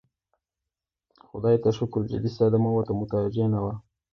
خدای 1.27 1.57
ته 1.63 1.69
شکر 1.77 2.01
جدي 2.11 2.29
صدمه 2.37 2.69
ورته 2.73 2.93
متوجه 3.01 3.45
نه 3.53 3.59
وه. 3.63 3.73